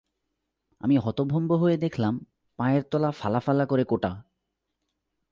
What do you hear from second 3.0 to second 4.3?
ফালা-ফালা করে কোটা!